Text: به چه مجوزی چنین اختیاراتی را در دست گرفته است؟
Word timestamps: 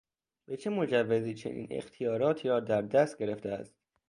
به 0.45 0.57
چه 0.57 0.69
مجوزی 0.69 1.33
چنین 1.33 1.67
اختیاراتی 1.71 2.47
را 2.49 2.59
در 2.59 2.81
دست 2.81 3.17
گرفته 3.17 3.49
است؟ 3.49 3.75